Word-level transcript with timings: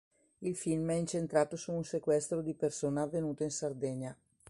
Il 0.41 0.55
film 0.55 0.89
è 0.89 0.95
incentrato 0.95 1.55
su 1.55 1.71
un 1.71 1.83
sequestro 1.83 2.41
di 2.41 2.55
persona 2.55 3.03
avvenuto 3.03 3.43
in 3.43 3.51
Sardegna. 3.51 4.17